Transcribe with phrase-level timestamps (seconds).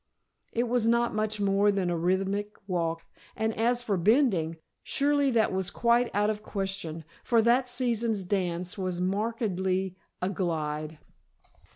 [0.51, 3.03] It was not much more than a rhythmic walk,
[3.35, 8.79] and as for bending surely that was quite out of question, for that season's dance
[8.79, 10.97] was markedly a glide.